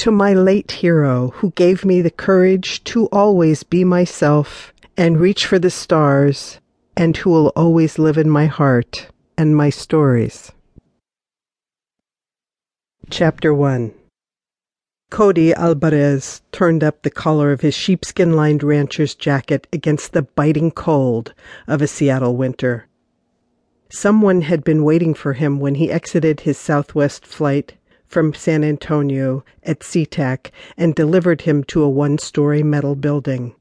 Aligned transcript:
to 0.00 0.10
my 0.10 0.32
late 0.32 0.70
hero 0.70 1.28
who 1.28 1.50
gave 1.50 1.84
me 1.84 2.00
the 2.00 2.10
courage 2.10 2.82
to 2.84 3.04
always 3.12 3.62
be 3.62 3.84
myself 3.84 4.72
and 4.96 5.20
reach 5.20 5.44
for 5.44 5.58
the 5.58 5.68
stars, 5.68 6.58
and 6.96 7.18
who 7.18 7.28
will 7.28 7.48
always 7.48 7.98
live 7.98 8.16
in 8.16 8.30
my 8.30 8.46
heart 8.46 9.08
and 9.36 9.54
my 9.54 9.68
stories. 9.68 10.52
Chapter 13.10 13.52
1 13.52 13.92
Cody 15.10 15.52
Alvarez 15.52 16.40
turned 16.50 16.82
up 16.82 17.02
the 17.02 17.10
collar 17.10 17.52
of 17.52 17.60
his 17.60 17.74
sheepskin 17.74 18.32
lined 18.32 18.62
rancher's 18.62 19.14
jacket 19.14 19.66
against 19.70 20.14
the 20.14 20.22
biting 20.22 20.70
cold 20.70 21.34
of 21.66 21.82
a 21.82 21.86
Seattle 21.86 22.36
winter. 22.36 22.86
Someone 23.90 24.40
had 24.40 24.64
been 24.64 24.82
waiting 24.82 25.12
for 25.12 25.34
him 25.34 25.60
when 25.60 25.74
he 25.74 25.90
exited 25.90 26.40
his 26.40 26.56
Southwest 26.56 27.26
flight 27.26 27.74
from 28.10 28.34
San 28.34 28.64
Antonio 28.64 29.44
at 29.62 29.80
SeaTac 29.80 30.50
and 30.76 30.94
delivered 30.94 31.42
him 31.42 31.62
to 31.64 31.82
a 31.82 31.88
one 31.88 32.18
story 32.18 32.62
metal 32.62 32.96
building. 32.96 33.54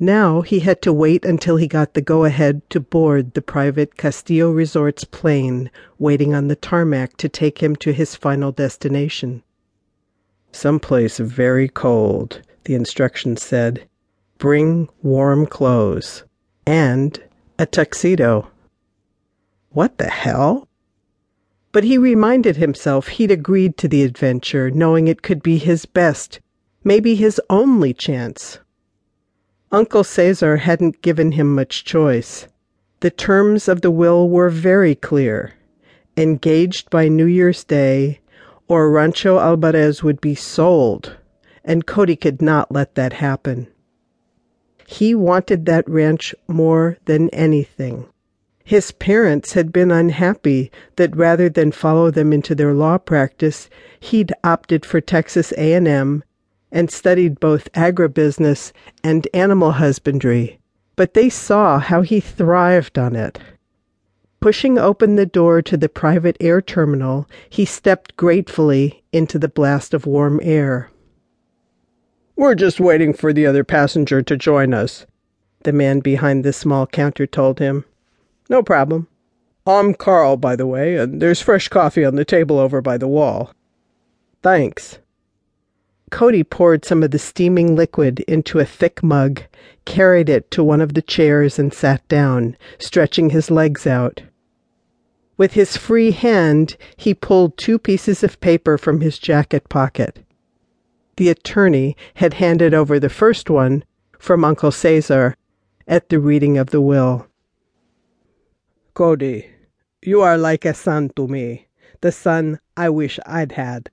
Now 0.00 0.42
he 0.42 0.60
had 0.60 0.82
to 0.82 0.92
wait 0.92 1.24
until 1.24 1.56
he 1.56 1.66
got 1.66 1.94
the 1.94 2.00
go 2.00 2.24
ahead 2.24 2.68
to 2.70 2.80
board 2.80 3.34
the 3.34 3.42
private 3.42 3.96
Castillo 3.96 4.50
Resorts 4.50 5.04
plane 5.04 5.70
waiting 5.98 6.34
on 6.34 6.48
the 6.48 6.56
tarmac 6.56 7.16
to 7.18 7.28
take 7.28 7.62
him 7.62 7.74
to 7.76 7.92
his 7.92 8.14
final 8.14 8.52
destination. 8.52 9.42
Someplace 10.52 11.18
very 11.18 11.68
cold, 11.68 12.42
the 12.64 12.74
instructions 12.74 13.42
said. 13.42 13.88
Bring 14.38 14.88
warm 15.02 15.46
clothes. 15.46 16.24
And 16.66 17.20
a 17.58 17.66
tuxedo. 17.66 18.50
What 19.70 19.98
the 19.98 20.10
hell? 20.10 20.67
But 21.70 21.84
he 21.84 21.98
reminded 21.98 22.56
himself 22.56 23.08
he'd 23.08 23.30
agreed 23.30 23.76
to 23.78 23.88
the 23.88 24.02
adventure, 24.02 24.70
knowing 24.70 25.06
it 25.06 25.22
could 25.22 25.42
be 25.42 25.58
his 25.58 25.84
best, 25.84 26.40
maybe 26.82 27.14
his 27.14 27.40
only 27.50 27.92
chance. 27.92 28.58
Uncle 29.70 30.02
Cesar 30.02 30.56
hadn't 30.56 31.02
given 31.02 31.32
him 31.32 31.54
much 31.54 31.84
choice. 31.84 32.46
The 33.00 33.10
terms 33.10 33.68
of 33.68 33.82
the 33.82 33.90
will 33.90 34.28
were 34.28 34.48
very 34.48 34.94
clear. 34.94 35.52
Engaged 36.16 36.88
by 36.88 37.08
New 37.08 37.26
Year's 37.26 37.64
Day, 37.64 38.20
or 38.66 38.90
Rancho 38.90 39.38
Alvarez 39.38 40.02
would 40.02 40.20
be 40.20 40.34
sold, 40.34 41.16
and 41.64 41.86
Cody 41.86 42.16
could 42.16 42.40
not 42.40 42.72
let 42.72 42.94
that 42.94 43.12
happen. 43.12 43.68
He 44.86 45.14
wanted 45.14 45.66
that 45.66 45.88
ranch 45.88 46.34
more 46.48 46.96
than 47.04 47.28
anything. 47.28 48.06
His 48.68 48.92
parents 48.92 49.54
had 49.54 49.72
been 49.72 49.90
unhappy 49.90 50.70
that 50.96 51.16
rather 51.16 51.48
than 51.48 51.72
follow 51.72 52.10
them 52.10 52.34
into 52.34 52.54
their 52.54 52.74
law 52.74 52.98
practice, 52.98 53.70
he'd 53.98 54.30
opted 54.44 54.84
for 54.84 55.00
Texas 55.00 55.54
A&M 55.56 56.22
and 56.70 56.90
studied 56.90 57.40
both 57.40 57.72
agribusiness 57.72 58.72
and 59.02 59.26
animal 59.32 59.70
husbandry, 59.70 60.60
but 60.96 61.14
they 61.14 61.30
saw 61.30 61.78
how 61.78 62.02
he 62.02 62.20
thrived 62.20 62.98
on 62.98 63.16
it. 63.16 63.38
Pushing 64.40 64.76
open 64.76 65.16
the 65.16 65.24
door 65.24 65.62
to 65.62 65.78
the 65.78 65.88
private 65.88 66.36
air 66.38 66.60
terminal, 66.60 67.26
he 67.48 67.64
stepped 67.64 68.18
gratefully 68.18 69.02
into 69.14 69.38
the 69.38 69.48
blast 69.48 69.94
of 69.94 70.04
warm 70.04 70.40
air. 70.42 70.90
We're 72.36 72.54
just 72.54 72.80
waiting 72.80 73.14
for 73.14 73.32
the 73.32 73.46
other 73.46 73.64
passenger 73.64 74.20
to 74.20 74.36
join 74.36 74.74
us, 74.74 75.06
the 75.64 75.72
man 75.72 76.00
behind 76.00 76.44
the 76.44 76.52
small 76.52 76.86
counter 76.86 77.26
told 77.26 77.60
him. 77.60 77.86
No 78.48 78.62
problem. 78.62 79.08
I'm 79.66 79.92
Carl, 79.92 80.38
by 80.38 80.56
the 80.56 80.66
way, 80.66 80.96
and 80.96 81.20
there's 81.20 81.42
fresh 81.42 81.68
coffee 81.68 82.04
on 82.04 82.16
the 82.16 82.24
table 82.24 82.58
over 82.58 82.80
by 82.80 82.96
the 82.96 83.08
wall. 83.08 83.52
Thanks. 84.42 84.98
Cody 86.10 86.42
poured 86.42 86.86
some 86.86 87.02
of 87.02 87.10
the 87.10 87.18
steaming 87.18 87.76
liquid 87.76 88.20
into 88.20 88.58
a 88.58 88.64
thick 88.64 89.02
mug, 89.02 89.42
carried 89.84 90.30
it 90.30 90.50
to 90.52 90.64
one 90.64 90.80
of 90.80 90.94
the 90.94 91.02
chairs, 91.02 91.58
and 91.58 91.72
sat 91.74 92.06
down, 92.08 92.56
stretching 92.78 93.30
his 93.30 93.50
legs 93.50 93.86
out. 93.86 94.22
With 95.36 95.52
his 95.52 95.76
free 95.76 96.10
hand, 96.10 96.76
he 96.96 97.12
pulled 97.14 97.58
two 97.58 97.78
pieces 97.78 98.24
of 98.24 98.40
paper 98.40 98.78
from 98.78 99.02
his 99.02 99.18
jacket 99.18 99.68
pocket. 99.68 100.24
The 101.16 101.28
attorney 101.28 101.96
had 102.14 102.34
handed 102.34 102.72
over 102.72 102.98
the 102.98 103.10
first 103.10 103.50
one 103.50 103.84
from 104.18 104.44
Uncle 104.44 104.70
Cesar 104.70 105.36
at 105.86 106.08
the 106.08 106.18
reading 106.18 106.56
of 106.56 106.70
the 106.70 106.80
will. 106.80 107.27
Cody, 108.98 109.48
you 110.02 110.22
are 110.22 110.36
like 110.36 110.64
a 110.64 110.74
son 110.74 111.08
to 111.14 111.28
me, 111.28 111.68
the 112.00 112.10
son 112.10 112.58
I 112.76 112.88
wish 112.88 113.20
I'd 113.26 113.52
had. 113.52 113.90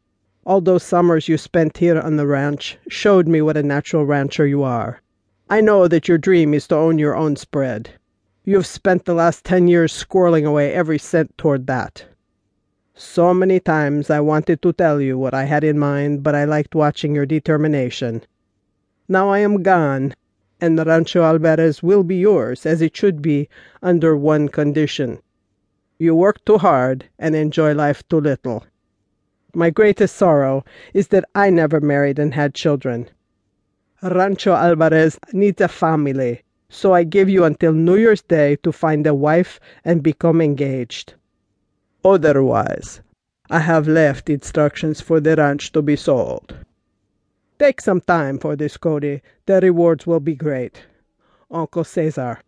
All 0.48 0.62
those 0.62 0.82
summers 0.82 1.28
you 1.28 1.38
spent 1.38 1.78
here 1.78 2.02
on 2.02 2.16
the 2.16 2.26
ranch 2.26 2.80
showed 2.90 3.28
me 3.28 3.40
what 3.44 3.56
a 3.56 3.62
natural 3.62 4.04
rancher 4.04 4.48
you 4.48 4.64
are. 4.64 5.04
I 5.48 5.62
know 5.62 5.88
that 5.88 6.08
your 6.08 6.18
dream 6.18 6.56
is 6.56 6.66
to 6.70 6.76
own 6.76 6.98
your 6.98 7.16
own 7.16 7.36
spread. 7.36 7.92
You've 8.46 8.66
spent 8.66 9.06
the 9.06 9.14
last 9.14 9.46
ten 9.46 9.68
years 9.68 9.94
squirreling 9.94 10.48
away 10.48 10.74
every 10.74 10.98
cent 10.98 11.38
toward 11.38 11.68
that. 11.68 12.04
So 12.96 13.32
many 13.32 13.60
times 13.60 14.10
I 14.10 14.22
wanted 14.22 14.64
to 14.64 14.74
tell 14.74 15.00
you 15.00 15.20
what 15.20 15.36
I 15.36 15.44
had 15.44 15.64
in 15.64 15.78
mind, 15.78 16.24
but 16.24 16.34
I 16.34 16.46
liked 16.46 16.74
watching 16.74 17.14
your 17.14 17.28
determination. 17.28 18.24
Now 19.08 19.30
I 19.30 19.38
am 19.38 19.62
gone, 19.62 20.16
and 20.62 20.86
Rancho 20.86 21.24
Alvarez 21.24 21.84
will 21.84 22.04
be 22.04 22.16
yours, 22.16 22.66
as 22.66 22.82
it 22.82 22.96
should 22.96 23.22
be, 23.22 23.50
under 23.82 24.16
one 24.16 24.48
condition. 24.48 25.20
You 25.98 26.16
work 26.16 26.44
too 26.46 26.58
hard 26.58 27.06
and 27.18 27.36
enjoy 27.36 27.74
life 27.74 28.08
too 28.08 28.20
little. 28.20 28.66
My 29.54 29.70
greatest 29.70 30.16
sorrow 30.16 30.66
is 30.94 31.08
that 31.10 31.26
I 31.34 31.50
never 31.50 31.80
married 31.80 32.20
and 32.20 32.34
had 32.34 32.54
children. 32.54 33.10
Rancho 34.02 34.54
Alvarez 34.54 35.18
needs 35.32 35.62
a 35.62 35.68
family, 35.68 36.44
so 36.68 36.94
I 36.94 37.04
give 37.04 37.30
you 37.30 37.46
until 37.46 37.72
New 37.72 37.96
Year's 37.96 38.22
Day 38.22 38.58
to 38.58 38.72
find 38.72 39.08
a 39.08 39.14
wife 39.14 39.60
and 39.86 40.04
become 40.04 40.42
engaged. 40.42 41.14
Otherwise, 42.04 43.02
I 43.50 43.60
have 43.60 43.88
left 43.88 44.30
instructions 44.30 45.00
for 45.00 45.20
the 45.20 45.36
ranch 45.36 45.72
to 45.72 45.82
be 45.82 45.96
sold. 45.96 46.65
Take 47.58 47.80
some 47.80 48.02
time 48.02 48.38
for 48.38 48.56
this, 48.56 48.76
Cody. 48.76 49.22
The 49.46 49.62
rewards 49.62 50.06
will 50.06 50.20
be 50.20 50.36
great. 50.36 50.84
Uncle 51.50 51.86
Cesar. 51.86 52.40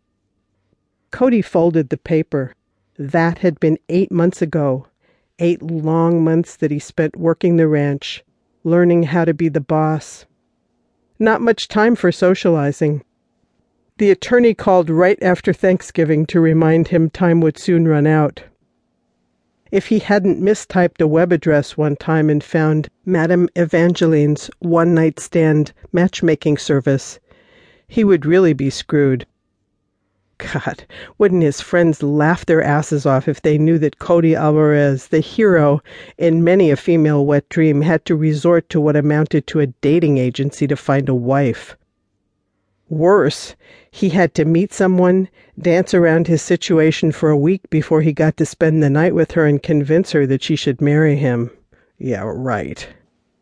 Cody 1.12 1.42
folded 1.42 1.90
the 1.90 1.98
paper. 1.98 2.54
That 2.98 3.38
had 3.38 3.60
been 3.60 3.78
eight 3.88 4.12
months 4.12 4.42
ago. 4.42 4.88
Eight 5.40 5.62
long 5.62 6.24
months 6.24 6.56
that 6.58 6.72
he 6.72 6.80
spent 6.80 7.16
working 7.16 7.56
the 7.56 7.68
ranch, 7.68 8.24
learning 8.64 9.04
how 9.04 9.24
to 9.24 9.34
be 9.34 9.50
the 9.50 9.62
boss. 9.62 10.26
Not 11.20 11.42
much 11.42 11.68
time 11.68 11.96
for 11.96 12.12
socializing. 12.12 13.04
The 13.98 14.12
attorney 14.12 14.54
called 14.54 14.90
right 14.90 15.18
after 15.24 15.54
Thanksgiving 15.54 16.26
to 16.28 16.40
remind 16.40 16.90
him 16.90 17.10
time 17.10 17.40
would 17.42 17.58
soon 17.58 17.88
run 17.88 18.06
out. 18.06 18.44
If 19.70 19.88
he 19.88 20.00
hadn't 20.00 20.42
mistyped 20.42 21.02
a 21.02 21.08
web 21.08 21.34
address 21.34 21.76
one 21.76 21.98
time 21.98 22.30
and 22.30 22.42
found 22.42 22.88
Madame 23.06 23.50
Evangeline's 23.58 24.50
one 24.60 24.94
night 24.94 25.20
stand 25.20 25.74
matchmaking 25.92 26.58
service, 26.58 27.20
he 27.88 28.04
would 28.04 28.26
really 28.26 28.54
be 28.54 28.70
screwed. 28.70 29.26
God, 30.38 30.86
wouldn't 31.18 31.44
his 31.44 31.62
friends 31.62 32.04
laugh 32.04 32.46
their 32.46 32.62
asses 32.62 33.06
off 33.06 33.28
if 33.28 33.42
they 33.42 33.58
knew 33.58 33.78
that 33.80 34.00
Cody 34.00 34.36
Alvarez, 34.36 35.08
the 35.08 35.20
hero 35.20 35.82
in 36.18 36.44
many 36.44 36.70
a 36.70 36.76
female 36.78 37.26
wet 37.26 37.50
dream, 37.50 37.82
had 37.82 38.06
to 38.06 38.16
resort 38.16 38.70
to 38.70 38.80
what 38.80 38.96
amounted 38.96 39.48
to 39.48 39.60
a 39.60 39.68
dating 39.68 40.18
agency 40.18 40.68
to 40.68 40.76
find 40.76 41.10
a 41.10 41.16
wife? 41.16 41.76
Worse, 42.90 43.56
he 43.92 44.10
had 44.10 44.34
to 44.36 44.46
meet 44.46 44.74
someone, 44.74 45.30
dance 45.60 45.94
around 45.94 46.28
his 46.28 46.42
situation 46.42 47.12
for 47.12 47.30
a 47.30 47.38
week 47.38 47.70
before 47.70 48.02
he 48.02 48.14
got 48.14 48.38
to 48.38 48.46
spend 48.46 48.82
the 48.82 48.90
night 48.90 49.14
with 49.14 49.32
her 49.32 49.46
and 49.46 49.62
convince 49.62 50.12
her 50.12 50.26
that 50.28 50.44
she 50.44 50.56
should 50.56 50.82
marry 50.82 51.16
him. 51.16 51.52
Yeah, 51.98 52.24
right. 52.26 52.88